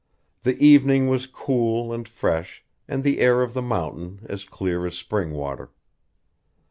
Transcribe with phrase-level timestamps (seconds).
[0.41, 4.97] The evening was cool and fresh and the air of the mountain as clear as
[4.97, 5.69] spring water.